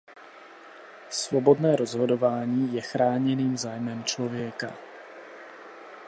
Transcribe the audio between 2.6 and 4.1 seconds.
je chráněným zájmem